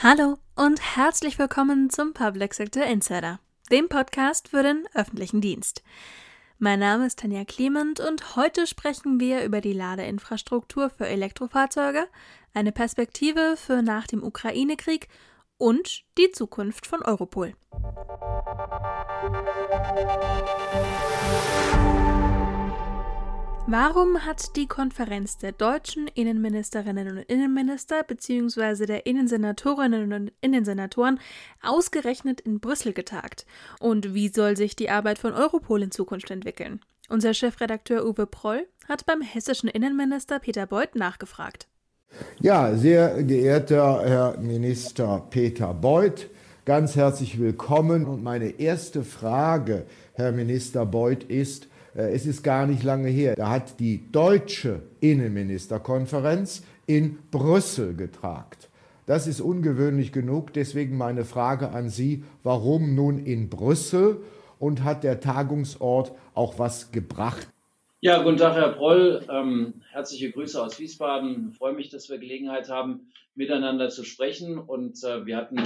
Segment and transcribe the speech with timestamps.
[0.00, 3.40] Hallo und herzlich willkommen zum Public Sector Insider,
[3.72, 5.82] dem Podcast für den öffentlichen Dienst.
[6.60, 12.06] Mein Name ist Tanja Clement und heute sprechen wir über die Ladeinfrastruktur für Elektrofahrzeuge,
[12.54, 15.08] eine Perspektive für nach dem Ukraine-Krieg
[15.56, 17.54] und die Zukunft von Europol.
[23.70, 28.86] Warum hat die Konferenz der deutschen Innenministerinnen und Innenminister bzw.
[28.86, 31.20] der Innensenatorinnen und Innensenatoren
[31.62, 33.44] ausgerechnet in Brüssel getagt?
[33.78, 36.80] Und wie soll sich die Arbeit von Europol in Zukunft entwickeln?
[37.10, 41.68] Unser Chefredakteur Uwe Proll hat beim hessischen Innenminister Peter Beuth nachgefragt.
[42.40, 46.30] Ja, sehr geehrter Herr Minister Peter Beuth,
[46.64, 48.06] ganz herzlich willkommen.
[48.06, 51.68] Und meine erste Frage, Herr Minister Beuth, ist,
[52.02, 58.68] es ist gar nicht lange her, da hat die deutsche Innenministerkonferenz in Brüssel getragt.
[59.06, 64.18] Das ist ungewöhnlich genug, deswegen meine Frage an Sie, warum nun in Brüssel
[64.58, 67.48] und hat der Tagungsort auch was gebracht?
[68.00, 69.26] Ja, guten Tag, Herr Proll.
[69.28, 71.48] Ähm, herzliche Grüße aus Wiesbaden.
[71.50, 74.56] Ich freue mich, dass wir Gelegenheit haben, miteinander zu sprechen.
[74.56, 75.56] Und äh, wir hatten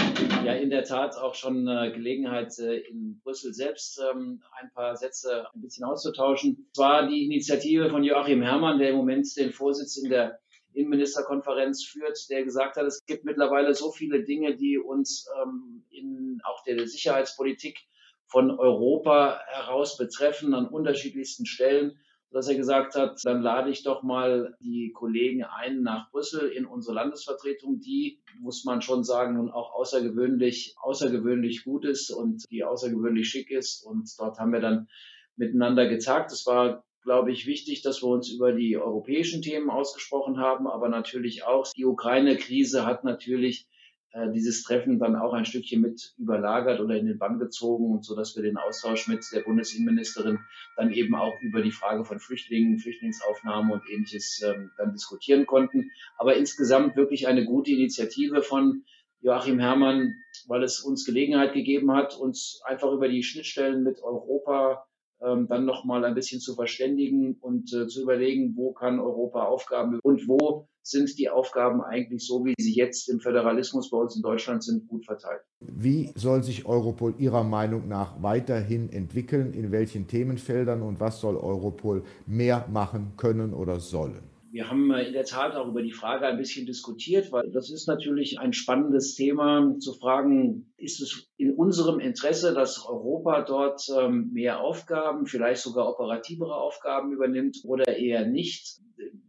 [0.43, 4.97] ja in der Tat auch schon äh, Gelegenheit, äh, in Brüssel selbst ähm, ein paar
[4.97, 6.71] Sätze ein bisschen auszutauschen.
[6.73, 10.39] Es war die Initiative von Joachim Herrmann, der im Moment den Vorsitz in der
[10.73, 16.41] Innenministerkonferenz führt, der gesagt hat, es gibt mittlerweile so viele Dinge, die uns ähm, in
[16.45, 17.79] auch der Sicherheitspolitik
[18.25, 21.99] von Europa heraus betreffen an unterschiedlichsten Stellen
[22.33, 26.67] dass er gesagt hat, dann lade ich doch mal die Kollegen ein nach Brüssel in
[26.67, 32.65] unsere Landesvertretung, die, muss man schon sagen, nun auch außergewöhnlich, außergewöhnlich gut ist und die
[32.65, 33.85] außergewöhnlich schick ist.
[33.85, 34.89] Und dort haben wir dann
[35.37, 36.33] miteinander getagt.
[36.33, 40.89] Es war glaube ich, wichtig, dass wir uns über die europäischen Themen ausgesprochen haben, aber
[40.89, 43.67] natürlich auch die Ukraine-Krise hat natürlich
[44.13, 48.05] äh, dieses Treffen dann auch ein Stückchen mit überlagert oder in den Bann gezogen und
[48.05, 50.39] so, dass wir den Austausch mit der Bundesinnenministerin
[50.77, 55.91] dann eben auch über die Frage von Flüchtlingen, Flüchtlingsaufnahme und ähnliches ähm, dann diskutieren konnten.
[56.19, 58.85] Aber insgesamt wirklich eine gute Initiative von
[59.21, 60.15] Joachim Herrmann,
[60.47, 64.85] weil es uns Gelegenheit gegeben hat, uns einfach über die Schnittstellen mit Europa
[65.25, 70.01] ähm, dann nochmal ein bisschen zu verständigen und äh, zu überlegen, wo kann Europa Aufgaben
[70.03, 74.23] und wo sind die Aufgaben eigentlich so, wie sie jetzt im Föderalismus bei uns in
[74.23, 75.43] Deutschland sind, gut verteilt.
[75.61, 79.53] Wie soll sich Europol Ihrer Meinung nach weiterhin entwickeln?
[79.53, 84.32] In welchen Themenfeldern und was soll Europol mehr machen können oder sollen?
[84.53, 87.89] Wir haben in der Tat auch über die Frage ein bisschen diskutiert, weil das ist
[87.89, 94.29] natürlich ein spannendes Thema, zu fragen, ist es in unserem Interesse, dass Europa dort ähm,
[94.35, 98.82] mehr Aufgaben, vielleicht sogar operativere Aufgaben übernimmt oder eher nicht?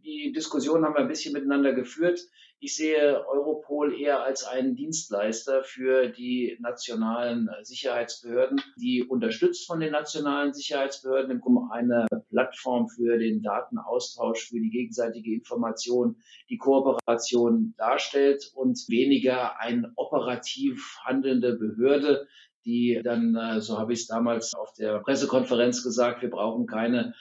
[0.04, 2.20] Die Diskussion haben wir ein bisschen miteinander geführt.
[2.60, 9.92] Ich sehe Europol eher als einen Dienstleister für die nationalen Sicherheitsbehörden, die unterstützt von den
[9.92, 11.40] nationalen Sicherheitsbehörden im
[11.70, 16.16] eine Plattform für den Datenaustausch, für die gegenseitige Information,
[16.48, 22.26] die Kooperation darstellt und weniger ein operativ handelnde Behörde,
[22.64, 27.14] die dann, äh, so habe ich es damals auf der Pressekonferenz gesagt, wir brauchen keine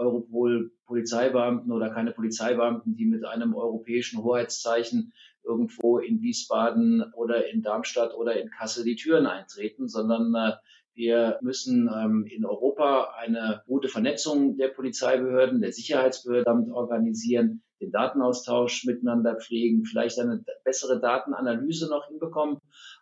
[0.00, 5.12] Europol-Polizeibeamten oder keine Polizeibeamten, die mit einem europäischen Hoheitszeichen
[5.44, 10.52] irgendwo in Wiesbaden oder in Darmstadt oder in Kassel die Türen eintreten, sondern äh,
[10.94, 17.90] wir müssen ähm, in Europa eine gute Vernetzung der Polizeibehörden, der Sicherheitsbehörden damit organisieren, den
[17.90, 22.58] Datenaustausch miteinander pflegen, vielleicht eine bessere Datenanalyse noch hinbekommen,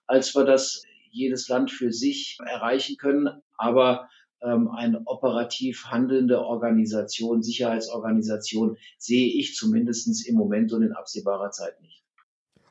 [0.06, 3.42] als wir das jedes Land für sich erreichen können.
[3.56, 4.08] Aber
[4.42, 11.80] ähm, eine operativ handelnde Organisation, Sicherheitsorganisation, sehe ich zumindest im Moment und in absehbarer Zeit
[11.80, 11.98] nicht.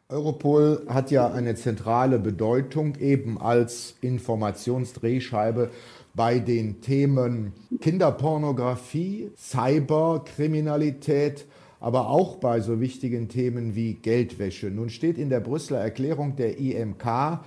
[0.09, 5.69] Europol hat ja eine zentrale Bedeutung eben als Informationsdrehscheibe
[6.15, 7.51] bei den Themen
[7.81, 11.45] Kinderpornografie, Cyberkriminalität,
[11.81, 14.71] aber auch bei so wichtigen Themen wie Geldwäsche.
[14.71, 17.41] Nun steht in der Brüsseler Erklärung der IMK,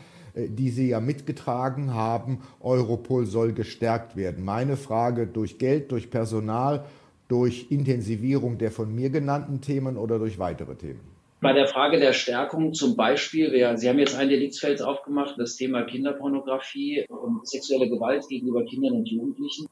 [0.49, 4.45] die Sie ja mitgetragen haben, Europol soll gestärkt werden.
[4.45, 6.85] Meine Frage durch Geld, durch Personal,
[7.29, 11.01] durch Intensivierung der von mir genannten Themen oder durch weitere Themen?
[11.41, 15.57] Bei der Frage der Stärkung zum Beispiel, wir, Sie haben jetzt ein Deliktsfeld aufgemacht, das
[15.57, 19.67] Thema Kinderpornografie und sexuelle Gewalt gegenüber Kindern und Jugendlichen.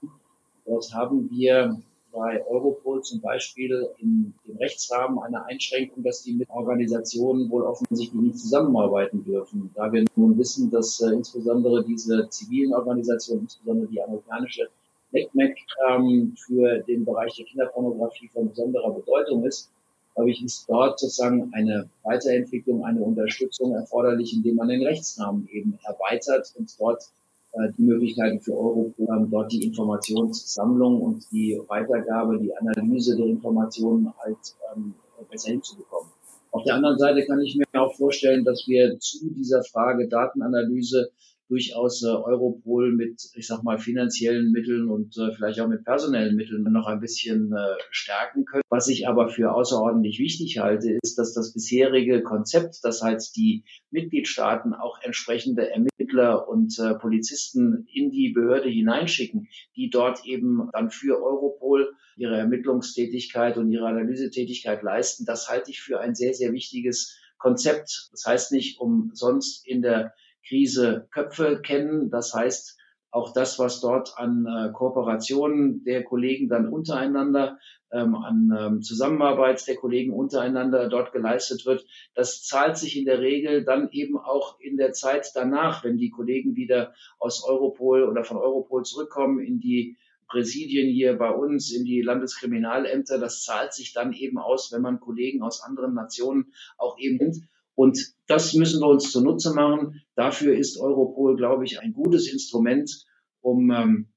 [0.65, 1.79] Dort haben wir
[2.19, 8.21] bei Europol zum Beispiel in dem Rechtsrahmen eine Einschränkung, dass die mit Organisationen wohl offensichtlich
[8.21, 9.71] nicht zusammenarbeiten dürfen.
[9.75, 14.69] Da wir nun wissen, dass äh, insbesondere diese zivilen Organisationen, insbesondere die amerikanische
[15.13, 19.71] NECMEC, ähm, für den Bereich der Kinderpornografie von besonderer Bedeutung ist,
[20.15, 25.79] glaube ich, ist dort sozusagen eine Weiterentwicklung, eine Unterstützung erforderlich, indem man den Rechtsrahmen eben
[25.85, 27.05] erweitert und dort
[27.77, 34.37] die Möglichkeiten für Europol dort die Informationssammlung und die Weitergabe, die Analyse der Informationen halt
[34.75, 34.95] ähm,
[35.31, 36.11] besser hinzubekommen.
[36.51, 41.11] Auf der anderen Seite kann ich mir auch vorstellen, dass wir zu dieser Frage Datenanalyse
[41.49, 46.37] durchaus äh, Europol mit, ich sag mal, finanziellen Mitteln und äh, vielleicht auch mit personellen
[46.37, 48.63] Mitteln noch ein bisschen äh, stärken können.
[48.69, 53.65] Was ich aber für außerordentlich wichtig halte, ist, dass das bisherige Konzept, das heißt die
[53.91, 60.91] Mitgliedstaaten auch entsprechende Ermittler und äh, Polizisten in die Behörde hineinschicken, die dort eben dann
[60.91, 66.53] für Europol ihre Ermittlungstätigkeit und ihre Analysetätigkeit leisten, das halte ich für ein sehr, sehr
[66.53, 68.09] wichtiges Konzept.
[68.11, 70.13] Das heißt nicht umsonst in der
[70.47, 72.11] Krise Köpfe kennen.
[72.11, 72.79] Das heißt,
[73.11, 77.59] auch das, was dort an äh, Kooperationen der Kollegen dann untereinander,
[77.91, 83.21] ähm, an ähm, Zusammenarbeit der Kollegen untereinander dort geleistet wird, das zahlt sich in der
[83.21, 88.25] Regel dann eben auch in der Zeit danach, wenn die Kollegen wieder aus Europol oder
[88.25, 89.97] von Europol zurückkommen in die
[90.29, 93.19] Präsidien hier bei uns, in die Landeskriminalämter.
[93.19, 97.39] Das zahlt sich dann eben aus, wenn man Kollegen aus anderen Nationen auch eben nimmt.
[97.79, 100.03] Und das müssen wir uns zunutze machen.
[100.17, 103.07] Dafür ist Europol, glaube ich, ein gutes Instrument,
[103.41, 104.09] um ähm,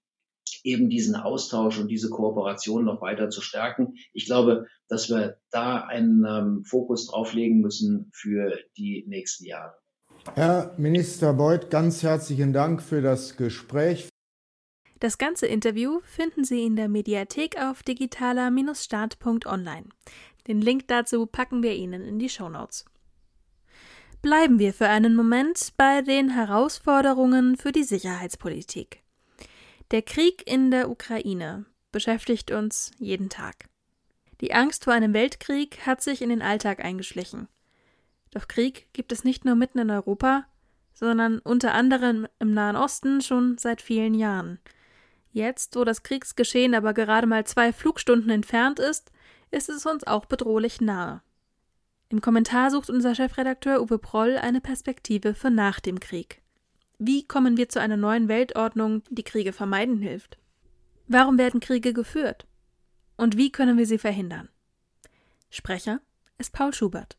[0.64, 3.94] eben diesen Austausch und diese Kooperation noch weiter zu stärken.
[4.14, 9.76] Ich glaube, dass wir da einen ähm, Fokus drauflegen müssen für die nächsten Jahre.
[10.34, 14.10] Herr Minister Beuth, ganz herzlichen Dank für das Gespräch.
[15.00, 19.90] Das ganze Interview finden Sie in der Mediathek auf digitaler-start.online.
[20.48, 22.86] Den Link dazu packen wir Ihnen in die Show Notes.
[24.22, 29.02] Bleiben wir für einen Moment bei den Herausforderungen für die Sicherheitspolitik.
[29.90, 33.68] Der Krieg in der Ukraine beschäftigt uns jeden Tag.
[34.40, 37.48] Die Angst vor einem Weltkrieg hat sich in den Alltag eingeschlichen.
[38.30, 40.46] Doch Krieg gibt es nicht nur mitten in Europa,
[40.94, 44.60] sondern unter anderem im Nahen Osten schon seit vielen Jahren.
[45.32, 49.12] Jetzt, wo das Kriegsgeschehen aber gerade mal zwei Flugstunden entfernt ist,
[49.50, 51.24] ist es uns auch bedrohlich nahe.
[52.12, 56.42] Im Kommentar sucht unser Chefredakteur Uwe Proll eine Perspektive für nach dem Krieg.
[57.00, 60.38] Wie kommen wir zu einer neuen Weltordnung, die Kriege vermeiden hilft?
[61.08, 62.48] Warum werden Kriege geführt?
[63.16, 64.50] Und wie können wir sie verhindern?
[65.50, 66.02] Sprecher
[66.38, 67.18] ist Paul Schubert.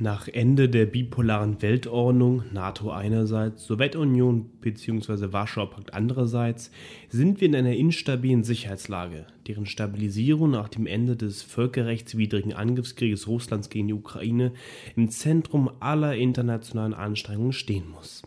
[0.00, 5.32] Nach Ende der bipolaren Weltordnung, NATO einerseits, Sowjetunion bzw.
[5.32, 6.70] Warschauer Pakt andererseits,
[7.08, 13.70] sind wir in einer instabilen Sicherheitslage, deren Stabilisierung nach dem Ende des völkerrechtswidrigen Angriffskrieges Russlands
[13.70, 14.52] gegen die Ukraine
[14.94, 18.22] im Zentrum aller internationalen Anstrengungen stehen muss.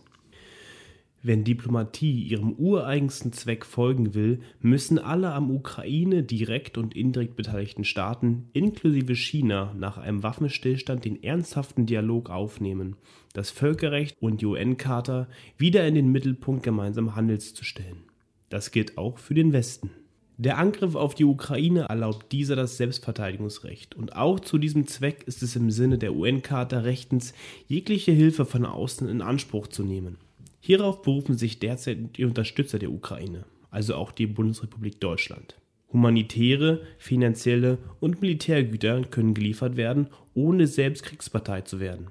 [1.23, 7.83] Wenn Diplomatie ihrem ureigensten Zweck folgen will, müssen alle am Ukraine direkt und indirekt beteiligten
[7.83, 12.95] Staaten, inklusive China, nach einem Waffenstillstand den ernsthaften Dialog aufnehmen,
[13.33, 15.27] das Völkerrecht und die UN-Charta
[15.57, 18.03] wieder in den Mittelpunkt gemeinsamen Handels zu stellen.
[18.49, 19.91] Das gilt auch für den Westen.
[20.37, 25.43] Der Angriff auf die Ukraine erlaubt dieser das Selbstverteidigungsrecht und auch zu diesem Zweck ist
[25.43, 27.35] es im Sinne der UN-Charta rechtens,
[27.67, 30.17] jegliche Hilfe von außen in Anspruch zu nehmen.
[30.63, 35.57] Hierauf berufen sich derzeit die Unterstützer der Ukraine, also auch die Bundesrepublik Deutschland.
[35.91, 42.07] Humanitäre, finanzielle und Militärgüter können geliefert werden, ohne selbst Kriegspartei zu werden.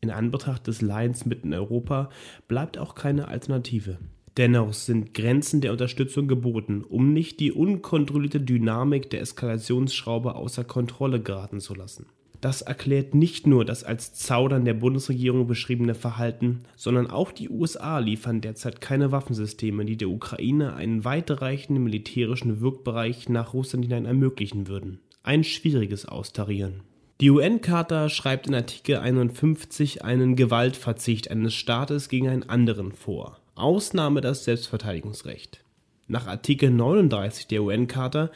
[0.00, 2.08] In Anbetracht des Leidens mitten in Europa
[2.46, 3.98] bleibt auch keine Alternative.
[4.36, 11.20] Dennoch sind Grenzen der Unterstützung geboten, um nicht die unkontrollierte Dynamik der Eskalationsschraube außer Kontrolle
[11.20, 12.06] geraten zu lassen.
[12.40, 17.98] Das erklärt nicht nur das als Zaudern der Bundesregierung beschriebene Verhalten, sondern auch die USA
[17.98, 24.68] liefern derzeit keine Waffensysteme, die der Ukraine einen weitreichenden militärischen Wirkbereich nach Russland hinein ermöglichen
[24.68, 25.00] würden.
[25.24, 26.82] Ein schwieriges Austarieren.
[27.20, 33.40] Die UN-Charta schreibt in Artikel 51 einen Gewaltverzicht eines Staates gegen einen anderen vor.
[33.56, 35.64] Ausnahme das Selbstverteidigungsrecht.
[36.10, 38.30] Nach Artikel 39 der UN-Charta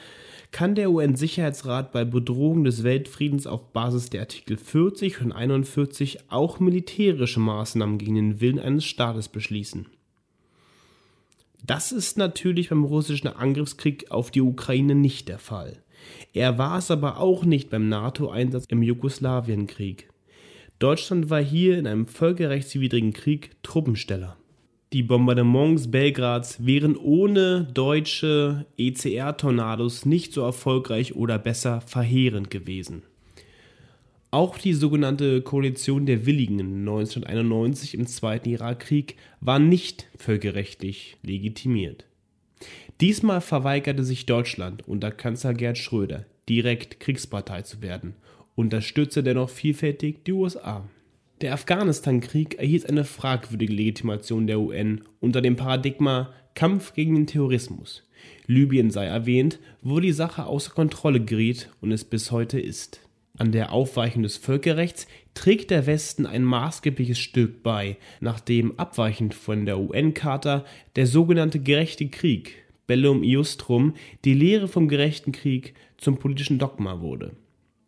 [0.51, 6.61] kann der UN-Sicherheitsrat bei Bedrohung des Weltfriedens auf Basis der Artikel 40 und 41 auch
[6.61, 9.87] militärische Maßnahmen gegen den Willen eines Staates beschließen.
[11.65, 15.83] Das ist natürlich beim russischen Angriffskrieg auf die Ukraine nicht der Fall.
[16.35, 20.11] Er war es aber auch nicht beim NATO-Einsatz im Jugoslawienkrieg.
[20.79, 24.37] Deutschland war hier in einem völkerrechtswidrigen Krieg Truppensteller.
[24.93, 33.03] Die Bombardements Belgrads wären ohne deutsche ECR-Tornados nicht so erfolgreich oder besser verheerend gewesen.
[34.31, 42.05] Auch die sogenannte Koalition der Willigen 1991 im Zweiten Irakkrieg war nicht völkerrechtlich legitimiert.
[43.01, 48.15] Diesmal verweigerte sich Deutschland unter Kanzler Gerd Schröder direkt Kriegspartei zu werden
[48.55, 50.87] unterstützte dennoch vielfältig die USA.
[51.43, 58.05] Der Afghanistan-Krieg erhielt eine fragwürdige Legitimation der UN unter dem Paradigma Kampf gegen den Terrorismus.
[58.47, 63.01] Libyen sei erwähnt, wo die Sache außer Kontrolle geriet und es bis heute ist.
[63.37, 69.67] An der Aufweichung des Völkerrechts trägt der Westen ein maßgebliches Stück bei, nachdem abweichend von
[69.67, 73.95] der UN-Charta der sogenannte gerechte Krieg Bellum Iustrum
[74.25, 77.33] die Lehre vom gerechten Krieg zum politischen Dogma wurde.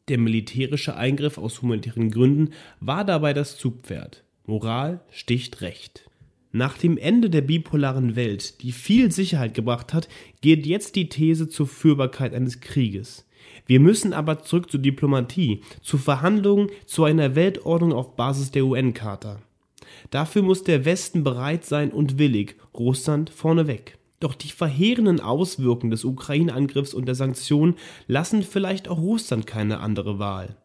[0.09, 4.23] Der militärische Eingriff aus humanitären Gründen war dabei das Zugpferd.
[4.45, 6.11] Moral sticht Recht.
[6.53, 10.09] Nach dem Ende der bipolaren Welt, die viel Sicherheit gebracht hat,
[10.43, 13.27] geht jetzt die These zur Führbarkeit eines Krieges.
[13.67, 19.41] Wir müssen aber zurück zur Diplomatie, zu Verhandlungen, zu einer Weltordnung auf Basis der UN-Charta.
[20.11, 23.97] Dafür muss der Westen bereit sein und willig, Russland vorneweg.
[24.21, 27.75] Doch die verheerenden Auswirkungen des Ukraine-Angriffs und der Sanktionen
[28.07, 30.57] lassen vielleicht auch Russland keine andere Wahl.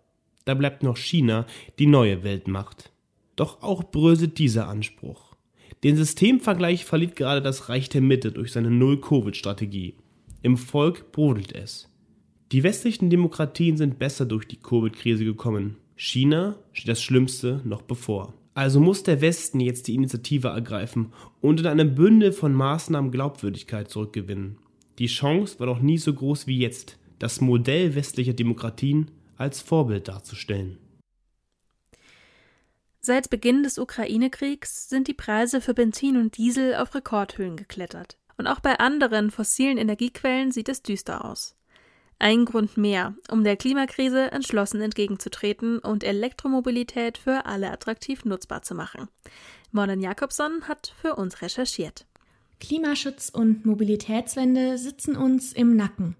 [0.46, 1.46] Da bleibt noch China,
[1.77, 2.91] die neue Weltmacht.
[3.36, 5.36] Doch auch bröselt dieser Anspruch.
[5.84, 9.96] Den Systemvergleich verliert gerade das Reich der Mitte durch seine Null-Covid-Strategie.
[10.41, 11.88] Im Volk brodelt es.
[12.51, 15.77] Die westlichen Demokratien sind besser durch die Covid-Krise gekommen.
[15.96, 18.34] China steht das Schlimmste noch bevor.
[18.60, 23.89] Also muss der Westen jetzt die Initiative ergreifen und in einem Bündel von Maßnahmen Glaubwürdigkeit
[23.89, 24.58] zurückgewinnen.
[24.98, 30.10] Die Chance war noch nie so groß wie jetzt, das Modell westlicher Demokratien als Vorbild
[30.10, 30.78] darzustellen.
[33.00, 38.18] Seit Beginn des Ukraine-Kriegs sind die Preise für Benzin und Diesel auf Rekordhöhen geklettert.
[38.38, 41.56] Und auch bei anderen fossilen Energiequellen sieht es düster aus.
[42.22, 48.76] Ein Grund mehr, um der Klimakrise entschlossen entgegenzutreten und Elektromobilität für alle attraktiv nutzbar zu
[48.76, 49.08] machen.
[49.72, 52.06] Morten Jakobson hat für uns recherchiert.
[52.60, 56.18] Klimaschutz und Mobilitätswende sitzen uns im Nacken.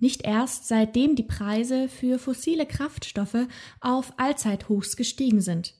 [0.00, 3.46] Nicht erst seitdem die Preise für fossile Kraftstoffe
[3.80, 5.74] auf Allzeithochs gestiegen sind.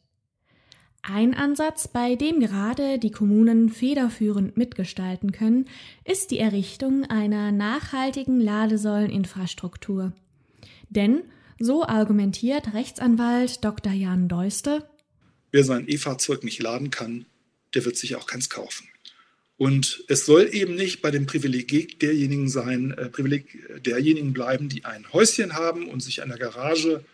[1.03, 5.67] Ein Ansatz, bei dem gerade die Kommunen federführend mitgestalten können,
[6.05, 10.13] ist die Errichtung einer nachhaltigen Ladesäuleninfrastruktur.
[10.91, 11.23] Denn,
[11.59, 13.93] so argumentiert Rechtsanwalt Dr.
[13.93, 14.91] Jan Deuster,
[15.53, 17.27] wer sein E-Fahrzeug nicht laden kann,
[17.75, 18.87] der wird sich auch keins kaufen.
[19.57, 24.85] Und es soll eben nicht bei dem Privileg derjenigen sein, äh, Privileg derjenigen bleiben, die
[24.85, 27.05] ein Häuschen haben und sich an der Garage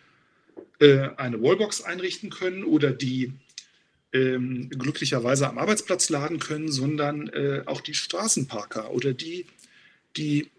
[0.79, 3.33] äh, eine Wallbox einrichten können oder die
[4.17, 9.45] ähm, glücklicherweise am Arbeitsplatz laden können, sondern äh, auch die Straßenparker oder die,
[10.15, 10.49] die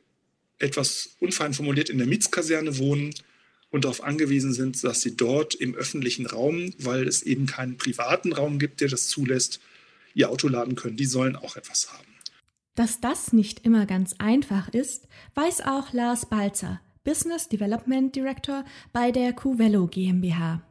[0.58, 3.14] etwas unfein formuliert in der Mietskaserne wohnen
[3.70, 8.32] und darauf angewiesen sind, dass sie dort im öffentlichen Raum, weil es eben keinen privaten
[8.32, 9.60] Raum gibt, der das zulässt,
[10.14, 10.96] ihr Auto laden können.
[10.96, 12.08] Die sollen auch etwas haben.
[12.74, 19.10] Dass das nicht immer ganz einfach ist, weiß auch Lars Balzer, Business Development Director bei
[19.10, 20.62] der Cuvello GmbH.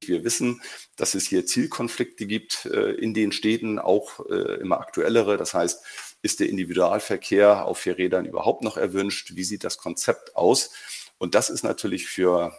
[0.00, 0.62] Wir wissen,
[0.96, 5.36] dass es hier Zielkonflikte gibt äh, in den Städten, auch äh, immer aktuellere.
[5.36, 5.82] Das heißt,
[6.22, 9.32] ist der Individualverkehr auf vier Rädern überhaupt noch erwünscht?
[9.34, 10.70] Wie sieht das Konzept aus?
[11.18, 12.52] Und das ist natürlich für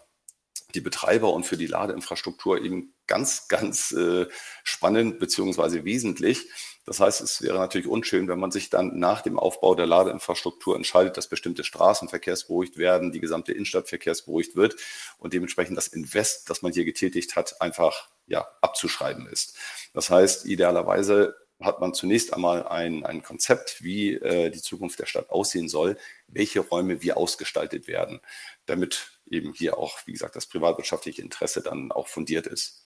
[0.75, 4.27] die Betreiber und für die Ladeinfrastruktur eben ganz, ganz äh,
[4.63, 6.49] spannend beziehungsweise wesentlich.
[6.89, 10.75] Das heißt, es wäre natürlich unschön, wenn man sich dann nach dem Aufbau der Ladeinfrastruktur
[10.75, 14.75] entscheidet, dass bestimmte Straßenverkehrs beruhigt werden, die gesamte Innenstadtverkehrs beruhigt wird
[15.19, 19.55] und dementsprechend das Invest, das man hier getätigt hat, einfach ja, abzuschreiben ist.
[19.93, 25.05] Das heißt, idealerweise hat man zunächst einmal ein, ein Konzept, wie äh, die Zukunft der
[25.05, 25.95] Stadt aussehen soll,
[26.27, 28.19] welche Räume wie ausgestaltet werden,
[28.65, 32.88] damit eben hier auch, wie gesagt, das privatwirtschaftliche Interesse dann auch fundiert ist.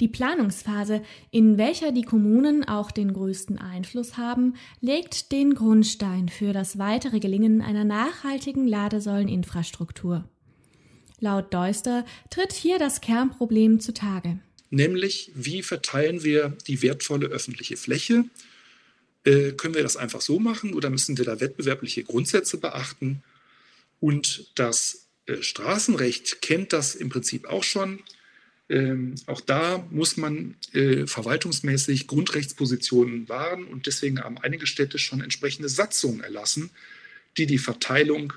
[0.00, 6.52] Die Planungsphase, in welcher die Kommunen auch den größten Einfluss haben, legt den Grundstein für
[6.52, 10.28] das weitere Gelingen einer nachhaltigen Ladesäuleninfrastruktur.
[11.20, 14.40] Laut Deuster tritt hier das Kernproblem zutage.
[14.70, 18.24] Nämlich, wie verteilen wir die wertvolle öffentliche Fläche?
[19.24, 23.22] Äh, können wir das einfach so machen oder müssen wir da wettbewerbliche Grundsätze beachten?
[24.00, 28.00] Und das äh, Straßenrecht kennt das im Prinzip auch schon.
[28.72, 35.20] Ähm, auch da muss man äh, verwaltungsmäßig Grundrechtspositionen wahren und deswegen haben einige Städte schon
[35.20, 36.70] entsprechende Satzungen erlassen,
[37.36, 38.32] die die Verteilung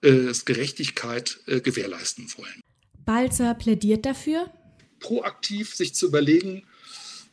[0.00, 2.62] äh, Gerechtigkeit äh, gewährleisten wollen.
[3.04, 4.50] Balzer plädiert dafür,
[4.98, 6.62] proaktiv sich zu überlegen,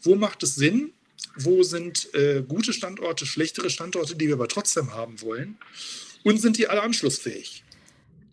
[0.02, 0.92] wo macht es Sinn,
[1.38, 5.58] wo sind äh, gute Standorte, schlechtere Standorte, die wir aber trotzdem haben wollen
[6.24, 7.64] und sind die alle anschlussfähig.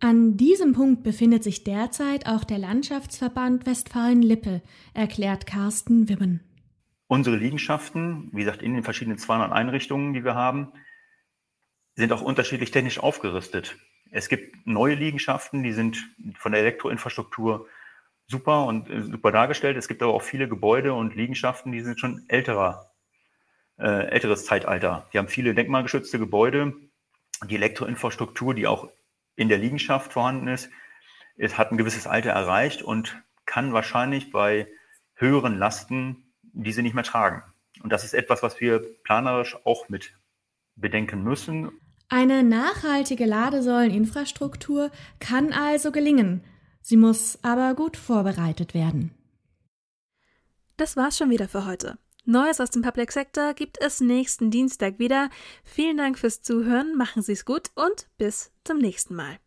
[0.04, 4.60] An diesem Punkt befindet sich derzeit auch der Landschaftsverband Westfalen-Lippe,
[4.94, 6.40] erklärt Carsten Wibben.
[7.06, 10.72] Unsere Liegenschaften, wie gesagt, in den verschiedenen 200 Einrichtungen, die wir haben,
[11.94, 13.76] sind auch unterschiedlich technisch aufgerüstet.
[14.10, 16.04] Es gibt neue Liegenschaften, die sind
[16.36, 17.68] von der Elektroinfrastruktur
[18.26, 19.76] super und äh, super dargestellt.
[19.76, 22.90] Es gibt aber auch viele Gebäude und Liegenschaften, die sind schon älterer,
[23.78, 25.08] äh, älteres Zeitalter.
[25.12, 26.74] Die haben viele denkmalgeschützte Gebäude.
[27.48, 28.88] Die Elektroinfrastruktur, die auch
[29.36, 30.70] in der Liegenschaft vorhanden ist,
[31.36, 34.68] es hat ein gewisses Alter erreicht und kann wahrscheinlich bei
[35.14, 37.42] höheren Lasten diese nicht mehr tragen.
[37.82, 40.12] Und das ist etwas, was wir planerisch auch mit
[40.76, 41.70] bedenken müssen.
[42.08, 46.44] Eine nachhaltige Ladesäuleninfrastruktur kann also gelingen.
[46.82, 49.14] Sie muss aber gut vorbereitet werden.
[50.76, 51.98] Das war's schon wieder für heute.
[52.24, 55.28] Neues aus dem Public Sector gibt es nächsten Dienstag wieder.
[55.64, 59.38] Vielen Dank fürs Zuhören, machen Sie es gut und bis zum nächsten Mal.